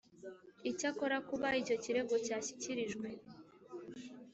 Icyakora 0.69 1.17
kuba 1.29 1.47
icyo 1.61 1.75
kirego 1.83 2.15
cyashyikirijwe 2.25 3.07